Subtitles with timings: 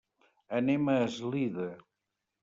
[0.59, 1.67] Anem a Eslida.